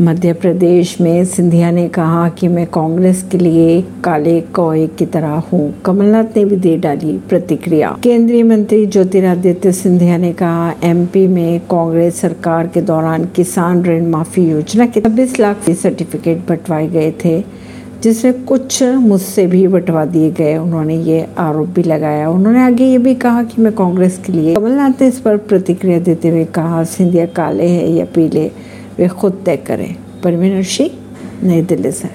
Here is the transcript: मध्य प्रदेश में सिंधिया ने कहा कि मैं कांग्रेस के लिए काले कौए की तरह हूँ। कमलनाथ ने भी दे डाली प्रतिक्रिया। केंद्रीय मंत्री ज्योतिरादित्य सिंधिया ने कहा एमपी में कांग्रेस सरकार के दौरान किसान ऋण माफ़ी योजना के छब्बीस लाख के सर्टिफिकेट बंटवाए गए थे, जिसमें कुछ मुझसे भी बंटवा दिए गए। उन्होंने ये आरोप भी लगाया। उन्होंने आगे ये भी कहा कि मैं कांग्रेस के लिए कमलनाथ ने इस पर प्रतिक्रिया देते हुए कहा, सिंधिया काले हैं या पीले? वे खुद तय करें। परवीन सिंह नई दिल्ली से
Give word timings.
मध्य 0.00 0.32
प्रदेश 0.32 1.00
में 1.00 1.24
सिंधिया 1.24 1.70
ने 1.70 1.88
कहा 1.88 2.28
कि 2.28 2.48
मैं 2.48 2.66
कांग्रेस 2.66 3.22
के 3.32 3.38
लिए 3.38 3.80
काले 4.04 4.40
कौए 4.40 4.86
की 4.86 5.06
तरह 5.06 5.42
हूँ। 5.52 5.82
कमलनाथ 5.84 6.36
ने 6.36 6.44
भी 6.44 6.56
दे 6.56 6.76
डाली 6.76 7.16
प्रतिक्रिया। 7.28 7.90
केंद्रीय 8.02 8.42
मंत्री 8.42 8.86
ज्योतिरादित्य 8.86 9.72
सिंधिया 9.72 10.16
ने 10.16 10.32
कहा 10.32 10.72
एमपी 10.84 11.26
में 11.26 11.60
कांग्रेस 11.60 12.20
सरकार 12.20 12.66
के 12.66 12.82
दौरान 12.82 13.24
किसान 13.36 13.84
ऋण 13.84 14.06
माफ़ी 14.06 14.48
योजना 14.50 14.86
के 14.86 15.00
छब्बीस 15.00 15.38
लाख 15.40 15.62
के 15.66 15.74
सर्टिफिकेट 15.74 16.46
बंटवाए 16.48 16.88
गए 16.88 17.12
थे, 17.24 17.40
जिसमें 18.02 18.44
कुछ 18.44 18.82
मुझसे 18.82 19.46
भी 19.46 19.66
बंटवा 19.68 20.04
दिए 20.06 20.30
गए। 20.30 20.56
उन्होंने 20.56 20.96
ये 20.96 21.26
आरोप 21.38 21.68
भी 21.68 21.82
लगाया। 21.82 22.30
उन्होंने 22.30 22.62
आगे 22.62 22.84
ये 22.84 22.98
भी 22.98 23.14
कहा 23.14 23.42
कि 23.42 23.62
मैं 23.62 23.72
कांग्रेस 23.72 24.20
के 24.26 24.32
लिए 24.32 24.54
कमलनाथ 24.54 25.00
ने 25.00 25.08
इस 25.08 25.20
पर 25.20 25.36
प्रतिक्रिया 25.36 25.98
देते 26.00 26.28
हुए 26.28 26.44
कहा, 26.44 26.84
सिंधिया 26.84 27.26
काले 27.26 27.68
हैं 27.68 27.88
या 27.88 28.04
पीले? 28.14 28.50
वे 29.00 29.08
खुद 29.08 29.42
तय 29.46 29.56
करें। 29.56 29.94
परवीन 30.24 30.62
सिंह 30.62 30.90
नई 31.42 31.62
दिल्ली 31.62 31.92
से 31.92 32.08